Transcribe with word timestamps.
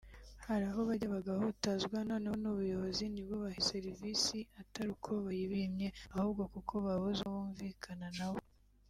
Hari 0.47 0.65
aho 0.69 0.79
bajya 0.89 1.07
bagahutazwa 1.15 1.97
noneho 2.09 2.35
n’ubuyobozi 2.39 3.03
ntibubahe 3.07 3.59
serivisi 3.71 4.37
atari 4.61 4.89
uko 4.95 5.11
bayibimye 5.25 5.87
ahubwo 6.15 6.41
kuko 6.53 6.73
babuze 6.85 7.21
uko 7.23 7.31
bumvikana 7.43 8.07
nawe 8.17 8.41